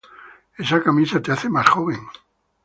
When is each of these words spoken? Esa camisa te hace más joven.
Esa 0.57 0.81
camisa 0.81 1.21
te 1.21 1.31
hace 1.31 1.47
más 1.47 1.69
joven. 1.69 1.99